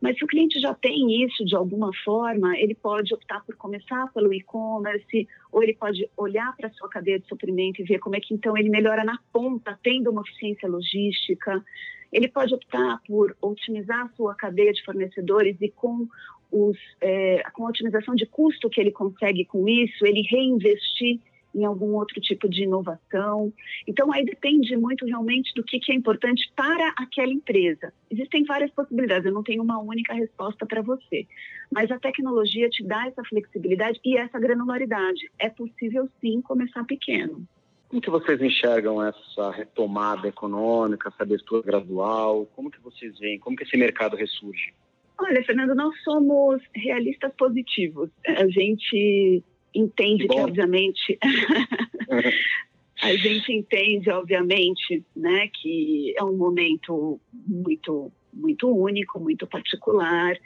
Mas 0.01 0.19
se 0.19 0.25
o 0.25 0.27
cliente 0.27 0.61
já 0.61 0.75
tem 0.75 1.25
isso 1.25 1.45
de 1.45 1.57
alguma 1.57 1.91
forma, 2.05 2.57
ele 2.59 2.75
pode 2.75 3.15
optar 3.15 3.45
por 3.45 3.57
começar 3.57 4.13
pelo 4.13 4.33
e-commerce, 4.33 5.27
ou 5.51 5.63
ele 5.63 5.75
pode 5.75 6.09
olhar 6.17 6.55
para 6.57 6.69
a 6.69 6.73
sua 6.73 6.89
cadeia 6.89 7.19
de 7.19 7.27
suprimento 7.27 7.81
e 7.81 7.85
ver 7.85 7.99
como 7.99 8.15
é 8.15 8.21
que 8.21 8.35
então 8.35 8.57
ele 8.57 8.69
melhora 8.69 9.05
na 9.05 9.19
ponta, 9.33 9.79
tendo 9.83 10.11
uma 10.11 10.23
eficiência 10.23 10.69
logística. 10.69 11.65
Ele 12.13 12.29
pode 12.29 12.55
optar 12.55 13.01
por 13.07 13.37
otimizar 13.41 14.05
a 14.05 14.09
sua 14.11 14.35
cadeia 14.35 14.73
de 14.73 14.85
fornecedores 14.85 15.57
e 15.61 15.71
com 15.71 16.07
os, 16.53 16.77
é, 17.01 17.43
com 17.53 17.67
a 17.67 17.71
otimização 17.71 18.15
de 18.15 18.27
custo 18.27 18.71
que 18.71 18.81
ele 18.81 18.93
consegue 18.93 19.45
com 19.47 19.69
isso, 19.69 20.07
ele 20.07 20.23
reinvestir 20.23 21.21
em 21.57 21.65
algum 21.65 21.95
outro 21.95 22.21
tipo 22.21 22.49
de 22.49 22.65
inovação. 22.65 23.53
Então, 23.89 24.13
aí 24.13 24.25
depende 24.25 24.77
muito 24.77 25.07
realmente 25.07 25.55
do 25.55 25.65
que, 25.65 25.81
que 25.81 25.91
é 25.91 25.95
importante 25.95 26.53
para 26.55 26.93
aquela 26.99 27.33
empresa. 27.33 27.93
Existem 28.11 28.45
várias 28.45 28.71
possibilidades, 28.71 29.25
eu 29.25 29.33
não 29.33 29.43
tenho 29.43 29.63
uma 29.63 29.79
única 29.79 30.13
resposta 30.13 30.67
para 30.67 30.83
você. 30.83 31.27
Mas 31.73 31.91
a 31.91 31.99
tecnologia 31.99 32.69
te 32.69 32.85
dá 32.85 33.07
essa 33.07 33.25
flexibilidade 33.25 33.99
e 34.05 34.19
essa 34.19 34.39
granularidade. 34.39 35.31
É 35.39 35.49
possível, 35.49 36.09
sim, 36.21 36.43
começar 36.43 36.85
pequeno. 36.85 37.47
Como 37.89 38.03
que 38.03 38.11
vocês 38.11 38.41
enxergam 38.43 39.03
essa 39.03 39.51
retomada 39.51 40.29
econômica, 40.29 41.09
essa 41.09 41.23
abertura 41.23 41.63
gradual? 41.63 42.47
Como 42.55 42.71
que 42.71 42.81
vocês 42.81 43.19
veem? 43.19 43.39
Como 43.39 43.57
que 43.57 43.63
esse 43.63 43.77
mercado 43.77 44.17
ressurge? 44.17 44.75
Olha, 45.19 45.43
Fernando, 45.45 45.75
nós 45.75 45.95
somos 46.03 46.61
realistas 46.75 47.33
positivos. 47.39 48.11
A 48.27 48.47
gente 48.49 49.43
entende 49.77 50.27
que, 50.27 50.41
obviamente, 50.41 51.19
a 53.03 53.15
gente 53.15 53.53
entende, 53.53 54.11
obviamente, 54.11 55.05
né, 55.15 55.49
que 55.49 56.15
é 56.17 56.25
um 56.25 56.37
momento 56.37 57.21
muito, 57.33 58.11
muito 58.33 58.69
único, 58.69 59.21
muito 59.21 59.47
particular. 59.47 60.37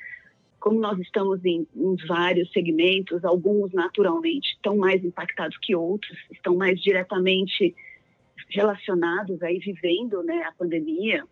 Como 0.59 0.81
nós 0.81 0.99
estamos 0.99 1.45
em, 1.45 1.67
em 1.75 1.97
vários 2.07 2.51
segmentos, 2.53 3.25
alguns 3.25 3.73
naturalmente 3.73 4.53
estão 4.53 4.77
mais 4.77 5.03
impactados 5.05 5.57
que 5.59 5.75
outros, 5.75 6.19
estão 6.31 6.57
mais 6.57 6.81
diretamente 6.81 7.75
relacionados 8.49 9.41
aí 9.43 9.59
vivendo, 9.59 10.23
né, 10.23 10.43
a 10.43 10.53
pandemia. 10.53 11.25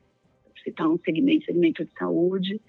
Citar 0.62 0.88
um 0.88 0.98
segmento, 0.98 1.46
segmento 1.46 1.84
de 1.84 1.92
saúde. 1.98 2.60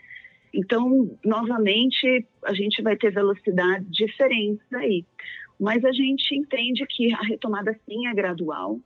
Então, 0.54 1.18
novamente, 1.24 2.26
a 2.44 2.54
gente 2.54 2.82
vai 2.82 2.98
ter 2.98 3.12
velocidades 3.12 3.88
diferentes 3.90 4.66
aí. 4.74 5.06
Mas 5.60 5.84
a 5.84 5.92
gente 5.92 6.36
entende 6.36 6.86
que 6.88 7.14
a 7.14 7.22
retomada 7.22 7.78
sim 7.86 8.08
é 8.08 8.14
gradual, 8.14 8.80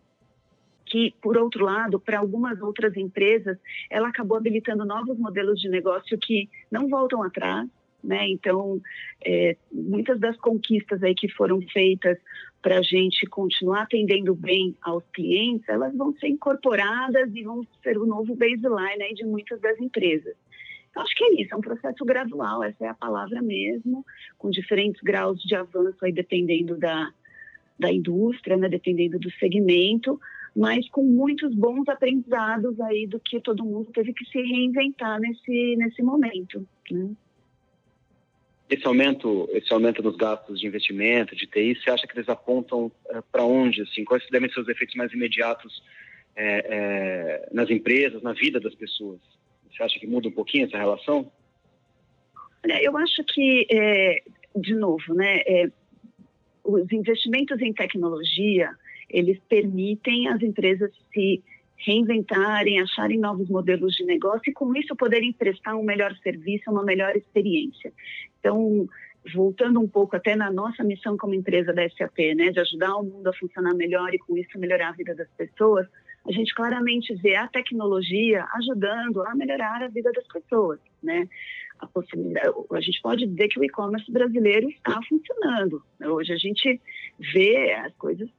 que, 0.85 1.13
por 1.21 1.37
outro 1.37 1.63
lado, 1.63 1.99
para 1.99 2.19
algumas 2.19 2.61
outras 2.61 2.97
empresas, 2.97 3.57
ela 3.89 4.09
acabou 4.09 4.37
habilitando 4.37 4.85
novos 4.85 5.17
modelos 5.17 5.59
de 5.59 5.69
negócio 5.69 6.17
que 6.17 6.49
não 6.69 6.87
voltam 6.89 7.23
atrás, 7.23 7.69
né? 8.03 8.27
Então, 8.27 8.81
é, 9.23 9.55
muitas 9.71 10.19
das 10.19 10.35
conquistas 10.37 11.01
aí 11.01 11.15
que 11.15 11.29
foram 11.29 11.61
feitas 11.61 12.17
para 12.61 12.79
a 12.79 12.81
gente 12.81 13.25
continuar 13.27 13.83
atendendo 13.83 14.33
bem 14.33 14.75
aos 14.81 15.03
clientes, 15.13 15.67
elas 15.67 15.95
vão 15.95 16.13
ser 16.13 16.27
incorporadas 16.27 17.29
e 17.33 17.43
vão 17.43 17.65
ser 17.81 17.97
o 17.97 18.05
novo 18.05 18.35
baseline 18.35 19.03
aí 19.03 19.13
de 19.13 19.25
muitas 19.25 19.59
das 19.61 19.79
empresas. 19.79 20.35
Então, 20.93 21.01
acho 21.01 21.15
que 21.15 21.23
é 21.23 21.41
isso, 21.41 21.55
é 21.55 21.57
um 21.57 21.61
processo 21.61 22.05
gradual, 22.05 22.63
essa 22.63 22.85
é 22.85 22.87
a 22.87 22.93
palavra 22.93 23.41
mesmo, 23.41 24.05
com 24.37 24.51
diferentes 24.51 25.01
graus 25.01 25.41
de 25.41 25.55
avanço 25.55 25.97
aí 26.05 26.11
dependendo 26.11 26.77
da, 26.77 27.11
da 27.79 27.91
indústria, 27.91 28.55
né, 28.57 28.69
dependendo 28.69 29.17
do 29.17 29.31
segmento, 29.31 30.21
mas 30.55 30.87
com 30.89 31.03
muitos 31.03 31.55
bons 31.55 31.89
aprendizados 31.89 32.79
aí 32.79 33.07
do 33.07 33.19
que 33.19 33.41
todo 33.41 33.65
mundo 33.65 33.89
teve 33.91 34.13
que 34.13 34.23
se 34.25 34.39
reinventar 34.39 35.19
nesse, 35.19 35.75
nesse 35.77 36.03
momento. 36.03 36.63
Né? 36.91 37.09
Esse 38.69 38.85
aumento, 38.85 39.49
esse 39.51 39.73
aumento 39.73 40.03
nos 40.03 40.15
gastos 40.15 40.59
de 40.59 40.67
investimento, 40.67 41.35
de 41.35 41.47
TI, 41.47 41.73
você 41.73 41.89
acha 41.89 42.05
que 42.05 42.15
eles 42.15 42.29
apontam 42.29 42.91
é, 43.09 43.17
eh, 43.17 43.23
para 43.31 43.43
onde? 43.43 43.81
Assim, 43.81 44.05
quais 44.05 44.23
devem 44.29 44.47
ser 44.51 44.59
os 44.59 44.67
efeitos 44.67 44.95
mais 44.95 45.11
imediatos 45.11 45.81
é, 46.35 46.65
é, 46.67 47.49
nas 47.51 47.71
empresas, 47.71 48.21
na 48.21 48.33
vida 48.33 48.59
das 48.59 48.75
pessoas? 48.75 49.19
Você 49.73 49.83
acha 49.83 49.99
que 49.99 50.07
muda 50.07 50.27
um 50.27 50.31
pouquinho 50.31 50.65
essa 50.65 50.77
relação? 50.77 51.31
Eu 52.81 52.95
acho 52.97 53.23
que, 53.25 53.67
é, 53.69 54.21
de 54.55 54.75
novo, 54.75 55.13
né, 55.13 55.41
é, 55.45 55.71
os 56.63 56.91
investimentos 56.91 57.59
em 57.61 57.73
tecnologia, 57.73 58.69
eles 59.09 59.39
permitem 59.49 60.29
as 60.29 60.41
empresas 60.41 60.91
se 61.13 61.43
reinventarem, 61.75 62.79
acharem 62.79 63.19
novos 63.19 63.49
modelos 63.49 63.95
de 63.95 64.05
negócio 64.05 64.49
e, 64.49 64.53
com 64.53 64.73
isso, 64.75 64.95
poderem 64.95 65.33
prestar 65.33 65.75
um 65.75 65.83
melhor 65.83 66.15
serviço, 66.23 66.71
uma 66.71 66.83
melhor 66.83 67.15
experiência. 67.15 67.91
Então, 68.39 68.87
voltando 69.33 69.79
um 69.79 69.87
pouco 69.87 70.15
até 70.15 70.35
na 70.35 70.49
nossa 70.51 70.83
missão 70.83 71.17
como 71.17 71.33
empresa 71.33 71.73
da 71.73 71.87
SAP, 71.89 72.17
né, 72.35 72.51
de 72.51 72.59
ajudar 72.59 72.95
o 72.95 73.03
mundo 73.03 73.27
a 73.27 73.33
funcionar 73.33 73.73
melhor 73.73 74.13
e, 74.13 74.19
com 74.19 74.37
isso, 74.37 74.57
melhorar 74.57 74.89
a 74.89 74.93
vida 74.93 75.13
das 75.13 75.29
pessoas, 75.31 75.87
a 76.25 76.31
gente 76.31 76.53
claramente 76.53 77.13
vê 77.15 77.35
a 77.35 77.47
tecnologia 77.47 78.45
ajudando 78.55 79.21
a 79.23 79.35
melhorar 79.35 79.83
a 79.83 79.87
vida 79.87 80.11
das 80.11 80.27
pessoas, 80.27 80.79
né? 81.01 81.27
A 81.79 81.87
possibilidade, 81.87 82.49
a 82.71 82.79
gente 82.79 83.01
pode 83.01 83.25
dizer 83.25 83.49
que 83.49 83.59
o 83.59 83.63
e-commerce 83.63 84.09
brasileiro 84.09 84.69
está 84.69 84.99
funcionando. 85.09 85.83
Hoje 86.01 86.31
a 86.31 86.37
gente 86.37 86.79
vê 87.33 87.73
as 87.73 87.93
coisas, 87.95 88.29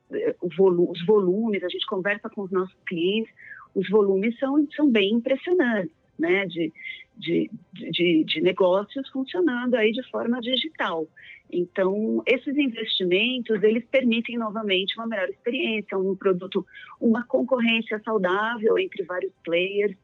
os 0.40 1.06
volumes, 1.06 1.62
a 1.62 1.68
gente 1.68 1.84
conversa 1.86 2.30
com 2.30 2.42
os 2.42 2.50
nossos 2.50 2.76
clientes, 2.86 3.30
os 3.74 3.88
volumes 3.90 4.38
são, 4.38 4.66
são 4.74 4.90
bem 4.90 5.14
impressionantes, 5.14 5.94
né? 6.18 6.46
De, 6.46 6.72
de, 7.16 7.50
de, 7.72 8.24
de 8.24 8.40
negócios 8.40 9.08
funcionando 9.10 9.74
aí 9.74 9.92
de 9.92 10.02
forma 10.10 10.40
digital. 10.40 11.06
Então, 11.52 12.22
esses 12.26 12.56
investimentos, 12.56 13.62
eles 13.62 13.84
permitem 13.84 14.36
novamente 14.36 14.96
uma 14.96 15.06
melhor 15.06 15.28
experiência, 15.28 15.96
um 15.96 16.16
produto, 16.16 16.66
uma 17.00 17.24
concorrência 17.24 18.00
saudável 18.04 18.78
entre 18.78 19.04
vários 19.04 19.32
players. 19.44 19.96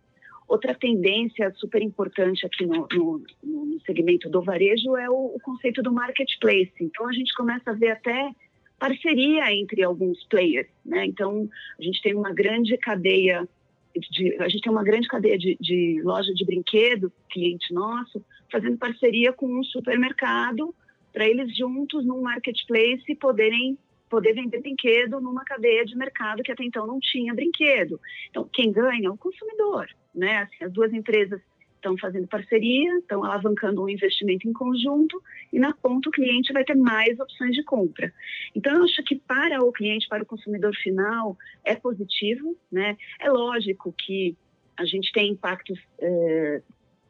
Outra 0.46 0.74
tendência 0.74 1.52
super 1.56 1.82
importante 1.82 2.44
aqui 2.46 2.66
no, 2.66 2.86
no, 2.92 3.24
no 3.42 3.80
segmento 3.80 4.28
do 4.28 4.42
varejo 4.42 4.96
é 4.96 5.08
o, 5.08 5.34
o, 5.36 5.40
conceito 5.40 5.82
do 5.82 5.92
marketplace. 5.92 6.72
Então, 6.80 7.08
a 7.08 7.12
gente 7.12 7.32
começa 7.34 7.70
a 7.70 7.74
ver 7.74 7.90
até 7.90 8.30
parceria 8.78 9.52
entre 9.52 9.82
alguns 9.82 10.24
players. 10.24 10.68
Né? 10.84 11.06
Então, 11.06 11.48
a 11.78 11.82
gente 11.82 12.02
tem 12.02 12.14
uma 12.14 12.32
grande 12.32 12.76
cadeia 12.78 13.48
de, 13.96 14.36
a 14.40 14.48
gente 14.48 14.62
tem 14.62 14.72
uma 14.72 14.84
grande 14.84 15.08
cadeia 15.08 15.38
de, 15.38 15.56
de 15.60 16.00
loja 16.02 16.32
de 16.32 16.44
brinquedo, 16.44 17.12
cliente 17.28 17.72
nosso, 17.72 18.24
fazendo 18.50 18.78
parceria 18.78 19.32
com 19.32 19.46
um 19.46 19.64
supermercado 19.64 20.74
para 21.12 21.28
eles 21.28 21.56
juntos 21.56 22.04
num 22.04 22.22
marketplace 22.22 23.14
poderem 23.16 23.78
poder 24.08 24.32
vender 24.32 24.60
brinquedo 24.60 25.20
numa 25.20 25.44
cadeia 25.44 25.84
de 25.84 25.96
mercado 25.96 26.42
que 26.42 26.50
até 26.50 26.64
então 26.64 26.84
não 26.86 26.98
tinha 26.98 27.32
brinquedo. 27.32 28.00
Então, 28.28 28.48
quem 28.52 28.72
ganha 28.72 29.06
é 29.06 29.10
o 29.10 29.16
consumidor, 29.16 29.86
né? 30.12 30.38
Assim, 30.38 30.64
as 30.64 30.72
duas 30.72 30.92
empresas 30.92 31.40
estão 31.80 31.96
fazendo 31.98 32.28
parceria, 32.28 32.98
estão 32.98 33.24
alavancando 33.24 33.82
um 33.82 33.88
investimento 33.88 34.48
em 34.48 34.52
conjunto 34.52 35.20
e 35.52 35.58
na 35.58 35.72
ponta 35.72 36.08
o 36.08 36.12
cliente 36.12 36.52
vai 36.52 36.62
ter 36.62 36.76
mais 36.76 37.18
opções 37.18 37.54
de 37.54 37.64
compra. 37.64 38.12
Então, 38.54 38.76
eu 38.76 38.84
acho 38.84 39.02
que 39.02 39.16
para 39.16 39.64
o 39.64 39.72
cliente, 39.72 40.06
para 40.08 40.22
o 40.22 40.26
consumidor 40.26 40.74
final, 40.76 41.36
é 41.64 41.74
positivo, 41.74 42.56
né? 42.70 42.96
É 43.18 43.30
lógico 43.30 43.92
que 43.92 44.36
a 44.76 44.84
gente 44.84 45.10
tem 45.12 45.32
impactos 45.32 45.78
é, 45.98 46.62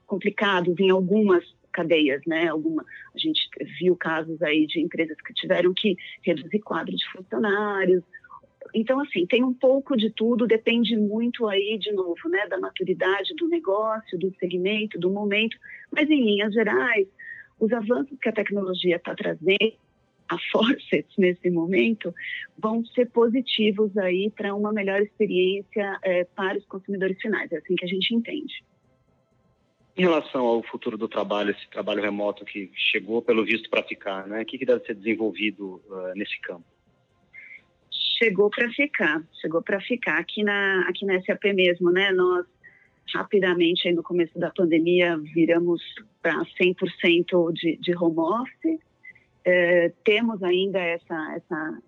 complicados 0.06 0.78
em 0.78 0.90
algumas 0.90 1.44
cadeias, 1.72 2.20
né? 2.26 2.48
Alguma, 2.48 2.84
a 3.14 3.18
gente 3.18 3.48
viu 3.80 3.96
casos 3.96 4.40
aí 4.42 4.66
de 4.66 4.80
empresas 4.80 5.16
que 5.20 5.32
tiveram 5.34 5.72
que 5.74 5.96
reduzir 6.22 6.60
quadro 6.60 6.94
de 6.94 7.04
funcionários. 7.12 8.02
Então, 8.74 9.00
assim, 9.00 9.26
tem 9.26 9.44
um 9.44 9.52
pouco 9.52 9.96
de 9.96 10.10
tudo, 10.10 10.46
depende 10.46 10.96
muito 10.96 11.46
aí, 11.48 11.78
de 11.78 11.92
novo, 11.92 12.28
né, 12.28 12.46
da 12.48 12.58
maturidade 12.58 13.34
do 13.34 13.48
negócio, 13.48 14.18
do 14.18 14.34
segmento, 14.38 14.98
do 14.98 15.10
momento, 15.10 15.56
mas 15.90 16.08
em 16.08 16.24
linhas 16.24 16.52
gerais, 16.52 17.06
os 17.58 17.72
avanços 17.72 18.18
que 18.20 18.28
a 18.28 18.32
tecnologia 18.32 18.96
está 18.96 19.14
trazendo, 19.14 19.74
a 20.28 20.38
Forceps 20.52 21.16
nesse 21.18 21.50
momento, 21.50 22.14
vão 22.56 22.84
ser 22.86 23.10
positivos 23.10 23.96
aí 23.98 24.30
para 24.30 24.54
uma 24.54 24.72
melhor 24.72 25.02
experiência 25.02 25.98
é, 26.02 26.24
para 26.24 26.56
os 26.56 26.64
consumidores 26.66 27.20
finais, 27.20 27.50
é 27.50 27.56
assim 27.56 27.74
que 27.74 27.84
a 27.84 27.88
gente 27.88 28.14
entende. 28.14 28.64
Em 29.96 30.02
relação 30.02 30.46
ao 30.46 30.62
futuro 30.62 30.96
do 30.96 31.08
trabalho, 31.08 31.50
esse 31.50 31.68
trabalho 31.68 32.00
remoto 32.00 32.44
que 32.44 32.70
chegou 32.74 33.20
pelo 33.20 33.44
visto 33.44 33.68
para 33.68 33.82
ficar, 33.82 34.26
né? 34.26 34.42
O 34.42 34.46
que, 34.46 34.64
deve 34.64 34.84
ser 34.86 34.94
desenvolvido 34.94 35.82
uh, 35.88 36.14
nesse 36.14 36.40
campo? 36.40 36.64
Chegou 38.22 38.50
para 38.50 38.68
ficar, 38.70 39.22
chegou 39.40 39.62
para 39.62 39.80
ficar. 39.80 40.18
Aqui 40.18 40.42
na, 40.42 40.86
aqui 40.88 41.06
na 41.06 41.20
SAP 41.22 41.44
mesmo, 41.54 41.90
né? 41.90 42.12
Nós 42.12 42.44
rapidamente, 43.14 43.88
aí 43.88 43.94
no 43.94 44.02
começo 44.02 44.38
da 44.38 44.50
pandemia, 44.50 45.16
viramos 45.34 45.82
para 46.22 46.44
100% 46.60 47.52
de, 47.52 47.76
de 47.78 47.96
home 47.96 48.18
office. 48.18 48.78
É, 49.44 49.92
temos 50.04 50.42
ainda 50.42 50.78
essa, 50.78 51.34
essa 51.34 51.78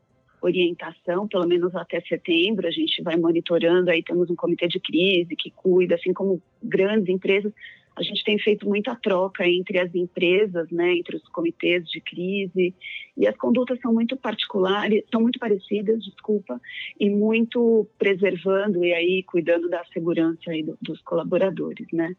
orientação, 0.40 1.28
pelo 1.28 1.46
menos 1.46 1.74
até 1.76 2.00
setembro, 2.00 2.66
a 2.66 2.70
gente 2.70 3.02
vai 3.02 3.16
monitorando, 3.16 3.90
aí 3.90 4.02
temos 4.02 4.30
um 4.30 4.34
comitê 4.34 4.66
de 4.66 4.80
crise 4.80 5.36
que 5.36 5.50
cuida, 5.50 5.94
assim 5.94 6.12
como 6.12 6.42
grandes 6.62 7.08
empresas, 7.08 7.52
a 7.94 8.02
gente 8.02 8.24
tem 8.24 8.38
feito 8.38 8.66
muita 8.66 8.94
troca 8.94 9.46
entre 9.46 9.78
as 9.78 9.94
empresas, 9.94 10.70
né, 10.70 10.94
entre 10.96 11.16
os 11.16 11.22
comitês 11.28 11.88
de 11.88 12.00
crise, 12.00 12.74
e 13.16 13.26
as 13.26 13.36
condutas 13.36 13.78
são 13.80 13.92
muito 13.92 14.16
particulares, 14.16 15.04
são 15.10 15.20
muito 15.20 15.38
parecidas, 15.38 16.02
desculpa, 16.04 16.60
e 16.98 17.10
muito 17.10 17.86
preservando 17.98 18.84
e 18.84 18.92
aí 18.94 19.22
cuidando 19.22 19.68
da 19.68 19.84
segurança 19.92 20.50
aí 20.50 20.62
do, 20.62 20.76
dos 20.80 21.00
colaboradores, 21.02 21.86
né. 21.92 22.14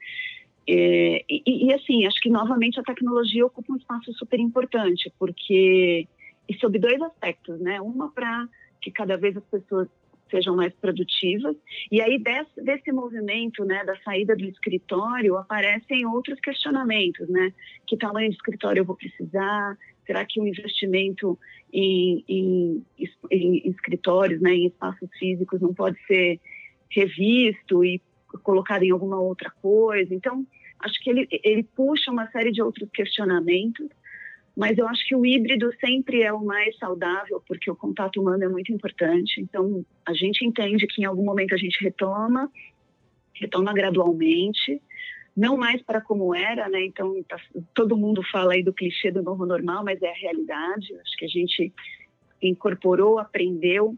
É, 0.67 1.25
e, 1.29 1.67
e, 1.67 1.73
assim, 1.73 2.05
acho 2.05 2.21
que 2.21 2.29
novamente 2.29 2.79
a 2.79 2.83
tecnologia 2.83 3.45
ocupa 3.45 3.73
um 3.73 3.77
espaço 3.77 4.13
super 4.13 4.39
importante, 4.39 5.11
porque 5.19 6.07
e 6.47 6.53
sob 6.55 6.77
dois 6.77 7.01
aspectos, 7.01 7.59
né? 7.59 7.81
Uma 7.81 8.11
para 8.11 8.47
que 8.81 8.91
cada 8.91 9.17
vez 9.17 9.35
as 9.37 9.43
pessoas 9.45 9.87
sejam 10.33 10.55
mais 10.55 10.73
produtivas. 10.73 11.55
E 11.91 12.01
aí, 12.01 12.17
desse, 12.17 12.61
desse 12.63 12.91
movimento, 12.91 13.63
né, 13.63 13.83
da 13.85 13.95
saída 13.97 14.35
do 14.35 14.45
escritório, 14.45 15.37
aparecem 15.37 16.05
outros 16.07 16.39
questionamentos, 16.39 17.29
né? 17.29 17.53
Que 17.85 17.95
tamanho 17.95 18.29
de 18.29 18.35
escritório 18.35 18.81
eu 18.81 18.85
vou 18.85 18.95
precisar? 18.95 19.77
Será 20.07 20.25
que 20.25 20.39
o 20.39 20.43
um 20.43 20.47
investimento 20.47 21.37
em, 21.71 22.23
em, 22.27 22.85
em, 23.31 23.69
escritórios, 23.69 24.41
né, 24.41 24.53
em 24.53 24.67
espaços 24.67 25.09
físicos, 25.19 25.61
não 25.61 25.73
pode 25.73 25.97
ser 26.07 26.39
revisto 26.89 27.85
e 27.85 28.01
colocado 28.41 28.83
em 28.83 28.91
alguma 28.91 29.19
outra 29.19 29.51
coisa? 29.61 30.13
Então, 30.13 30.45
acho 30.79 30.99
que 31.01 31.09
ele, 31.09 31.27
ele 31.43 31.63
puxa 31.63 32.11
uma 32.11 32.27
série 32.31 32.51
de 32.51 32.61
outros 32.61 32.89
questionamentos 32.91 33.87
mas 34.55 34.77
eu 34.77 34.87
acho 34.87 35.05
que 35.07 35.15
o 35.15 35.25
híbrido 35.25 35.71
sempre 35.79 36.21
é 36.21 36.31
o 36.31 36.43
mais 36.43 36.77
saudável, 36.77 37.43
porque 37.47 37.71
o 37.71 37.75
contato 37.75 38.21
humano 38.21 38.43
é 38.43 38.47
muito 38.47 38.71
importante. 38.71 39.41
Então, 39.41 39.83
a 40.05 40.13
gente 40.13 40.45
entende 40.45 40.85
que 40.85 41.01
em 41.01 41.05
algum 41.05 41.23
momento 41.23 41.55
a 41.55 41.57
gente 41.57 41.83
retoma, 41.83 42.51
retoma 43.33 43.73
gradualmente, 43.73 44.79
não 45.35 45.57
mais 45.57 45.81
para 45.81 45.99
como 45.99 46.35
era, 46.35 46.69
né? 46.69 46.85
Então, 46.85 47.21
tá, 47.23 47.37
todo 47.73 47.97
mundo 47.97 48.21
fala 48.31 48.53
aí 48.53 48.63
do 48.63 48.71
clichê 48.71 49.09
do 49.09 49.23
novo 49.23 49.45
normal, 49.45 49.83
mas 49.83 49.99
é 50.03 50.09
a 50.09 50.15
realidade. 50.15 50.93
Acho 51.01 51.17
que 51.17 51.25
a 51.25 51.29
gente 51.29 51.73
incorporou, 52.39 53.17
aprendeu 53.17 53.97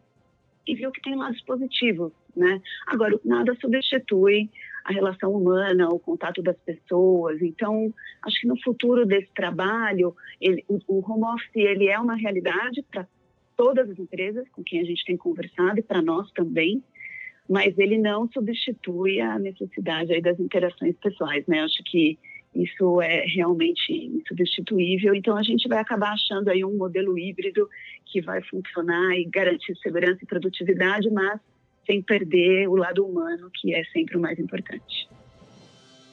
e 0.66 0.74
viu 0.74 0.92
que 0.92 1.02
tem 1.02 1.16
lados 1.16 1.42
positivos, 1.42 2.14
né? 2.36 2.62
Agora, 2.88 3.20
nada 3.26 3.56
substitui 3.60 4.50
a 4.86 4.94
relação 4.94 5.34
humana, 5.34 5.90
o 5.90 6.00
contato 6.00 6.44
das 6.44 6.58
pessoas. 6.58 7.42
Então, 7.42 7.92
acho 8.22 8.40
que 8.40 8.48
no 8.48 8.62
futuro 8.62 9.04
desse 9.04 9.32
trabalho, 9.34 10.16
ele, 10.40 10.64
o, 10.68 11.00
home 11.00 11.24
office 11.24 11.56
ele 11.56 11.88
é 11.88 12.00
uma 12.00 12.16
realidade 12.16 12.86
para 12.92 13.08
todas 13.58 13.90
as 13.90 13.98
empresas 13.98 14.48
com 14.50 14.64
quem 14.64 14.80
a 14.80 14.84
gente 14.84 15.04
tem 15.04 15.18
conversado 15.18 15.80
e 15.80 15.82
para 15.82 16.04
nós 16.04 16.32
também, 16.32 16.84
mas 17.50 17.76
ele 17.80 17.98
não 17.98 18.30
substitui 18.32 19.20
a 19.20 19.40
necessidade 19.40 20.14
aí 20.14 20.22
das 20.22 20.40
interações 20.40 20.96
pessoais, 20.98 21.46
né? 21.48 21.62
Acho 21.62 21.82
que 21.84 22.20
isso 22.54 23.02
é 23.02 23.26
realmente 23.26 23.92
insubstituível. 23.92 25.16
Então 25.16 25.36
a 25.36 25.44
gente 25.44 25.68
vai 25.68 25.80
acabar 25.80 26.14
achando 26.14 26.50
aí 26.50 26.64
um 26.64 26.78
modelo 26.78 27.18
híbrido 27.18 27.68
que 28.06 28.22
vai 28.22 28.42
funcionar 28.44 29.18
e 29.18 29.26
garantir 29.26 29.76
segurança 29.78 30.20
e 30.22 30.28
produtividade, 30.28 31.10
mas 31.10 31.40
sem 31.86 32.02
perder 32.02 32.68
o 32.68 32.76
lado 32.76 33.06
humano, 33.06 33.50
que 33.54 33.74
é 33.74 33.84
sempre 33.86 34.18
o 34.18 34.20
mais 34.20 34.38
importante. 34.40 35.08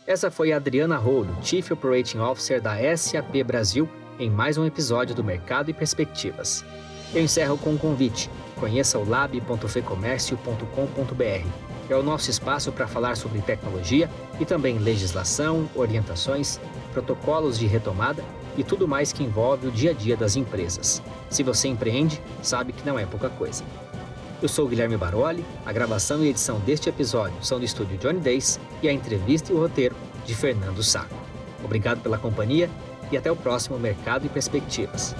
Essa 0.07 0.31
foi 0.31 0.53
a 0.53 0.57
Adriana 0.57 0.97
Rolo, 0.97 1.37
Chief 1.43 1.71
Operating 1.71 2.19
Officer 2.19 2.61
da 2.61 2.77
SAP 2.97 3.43
Brasil, 3.47 3.89
em 4.19 4.29
mais 4.29 4.59
um 4.59 4.67
episódio 4.67 5.15
do 5.15 5.23
Mercado 5.23 5.71
e 5.71 5.75
Perspectivas. 5.75 6.65
Eu 7.15 7.23
encerro 7.23 7.57
com 7.57 7.71
um 7.71 7.79
convite. 7.79 8.29
Conheça 8.57 8.99
o 8.99 9.09
lab.fecomércio.com.br. 9.09 11.73
É 11.89 11.97
o 11.97 12.03
nosso 12.03 12.31
espaço 12.31 12.71
para 12.73 12.87
falar 12.87 13.17
sobre 13.17 13.41
tecnologia 13.43 14.09
e 14.41 14.45
também 14.45 14.79
legislação, 14.79 15.69
orientações, 15.75 16.61
protocolos 16.93 17.59
de 17.59 17.67
retomada 17.67 18.25
e 18.57 18.65
tudo 18.65 18.89
mais 18.89 19.13
que 19.13 19.23
envolve 19.23 19.67
o 19.67 19.71
dia 19.71 19.91
a 19.91 19.95
dia 19.95 20.17
das 20.17 20.37
empresas. 20.37 21.03
Se 21.29 21.43
você 21.43 21.69
empreende, 21.69 22.21
sabe 22.43 22.73
que 22.73 22.87
não 22.87 22.99
é 22.99 23.07
pouca 23.07 23.29
coisa. 23.31 23.65
Eu 24.43 24.49
sou 24.49 24.67
Guilherme 24.67 24.97
Baroli, 24.97 25.45
a 25.65 25.73
gravação 25.73 26.25
e 26.25 26.29
edição 26.29 26.59
deste 26.59 26.89
episódio 26.89 27.37
são 27.41 27.61
do 27.61 27.65
estúdio 27.65 27.97
Johnny 27.97 28.19
Days 28.19 28.59
e 28.83 28.89
a 28.89 28.93
entrevista 28.93 29.53
e 29.53 29.55
o 29.55 29.61
roteiro 29.61 29.95
de 30.27 30.35
Fernando 30.35 30.83
Saco. 30.83 31.15
Obrigado 31.65 32.03
pela 32.03 32.19
companhia 32.19 32.69
e 33.13 33.17
até 33.17 33.31
o 33.31 33.37
próximo 33.37 33.79
Mercado 33.79 34.27
e 34.27 34.29
Perspectivas. 34.29 35.15